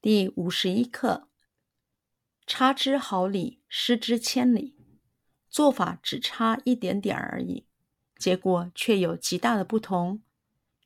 [0.00, 1.28] 第五十一课：
[2.46, 4.76] 差之毫厘，失之千里。
[5.48, 7.66] 做法只差一点点而已，
[8.16, 10.22] 结果却有极大的不同。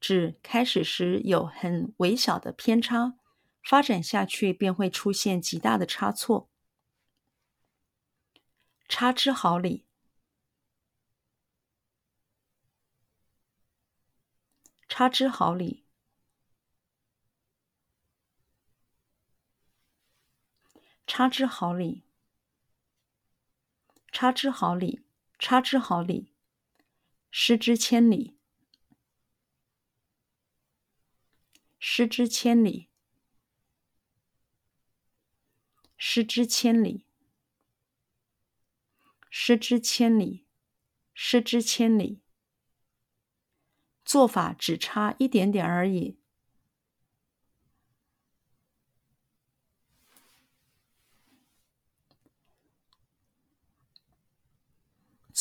[0.00, 3.18] 指开始时有很微小的偏差，
[3.62, 6.48] 发展下去便会出现极大的差错。
[8.88, 9.84] 差之毫厘，
[14.88, 15.84] 差之毫厘。
[21.14, 22.04] 差之毫厘，
[24.10, 25.04] 差之毫厘，
[25.38, 26.32] 差之毫厘，
[27.30, 28.38] 失之千里，
[31.78, 32.88] 失之千里，
[35.98, 37.04] 失之千里，
[39.28, 40.46] 失之千里，
[41.12, 42.22] 失之千里，
[44.02, 46.21] 做法只差一点点而已。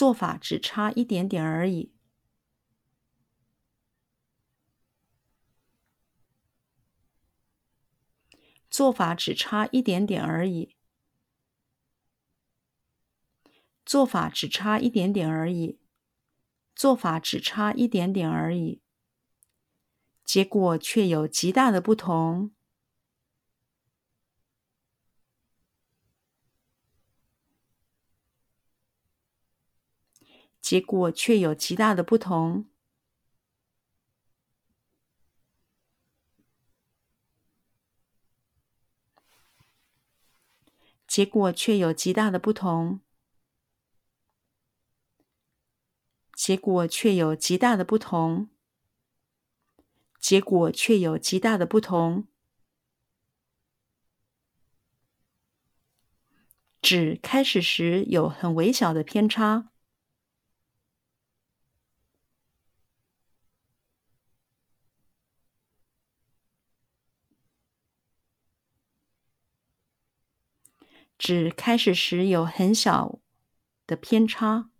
[0.00, 1.92] 做法只差一点点而已。
[8.70, 10.74] 做法只差一点点而已。
[13.84, 15.78] 做法只差一点点而已。
[16.74, 18.80] 做法只差一点点而已。
[20.24, 22.54] 结果却有极大的不同。
[30.70, 32.70] 结果却有极大的不同。
[41.08, 43.00] 结果却有极大的不同。
[46.36, 48.48] 结果却有极大的不同。
[50.20, 52.28] 结果却有极大的不同。
[56.80, 59.70] 指开始时有很微小的偏差。
[71.20, 73.18] 指开始时有很小
[73.86, 74.70] 的偏差，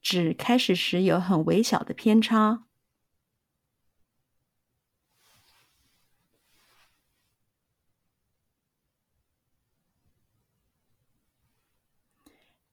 [0.00, 2.64] 指开始时有很微小的偏差，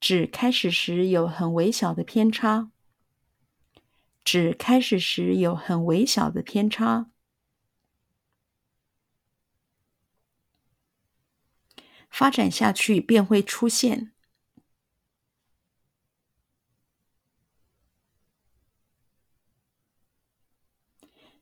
[0.00, 2.71] 指开始时有很微小的偏差。
[4.32, 7.10] 指开始时有很微小的偏差，
[12.08, 14.14] 发展下去便会出现，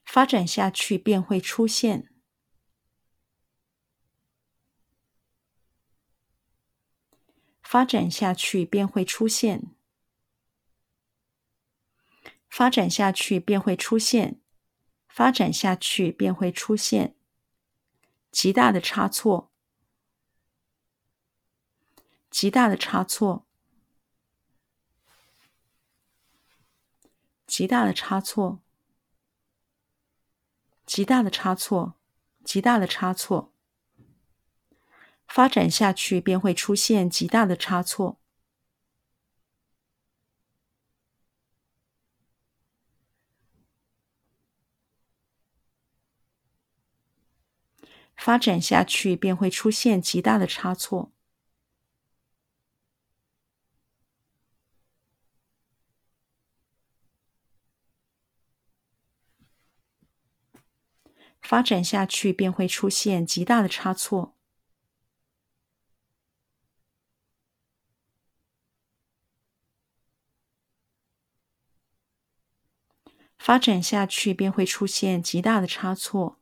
[0.04, 2.10] 发展下去便会出现，
[7.62, 9.79] 发展下去便会出现。
[12.60, 14.38] 发展下去便会出现，
[15.08, 17.14] 发展下去便会出现
[18.30, 19.50] 极大的差错，
[22.28, 23.46] 极大的差错，
[27.46, 28.60] 极大的差错，
[30.84, 31.94] 极大的差错，
[32.44, 33.54] 极大的差错。
[35.26, 38.19] 发展下去便会出现极大的差错。
[48.22, 51.10] 发展下去便会出现极大的差错。
[61.40, 64.34] 发展下去便会出现极大的差错。
[73.38, 76.39] 发展下去便会出现极大的差错。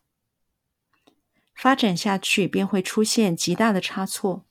[1.58, 4.46] 发展下去便会出现极大的差错。